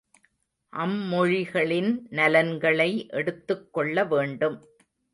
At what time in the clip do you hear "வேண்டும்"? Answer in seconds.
4.05-4.57